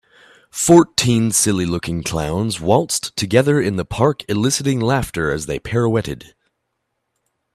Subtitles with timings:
[0.55, 6.33] Fourteen silly looking clowns waltzed together in the park eliciting laughter as they pirouetted.